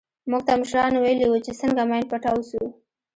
[0.29, 2.61] موږ ته مشرانو ويلي وو چې څنگه ماين پټاو سو.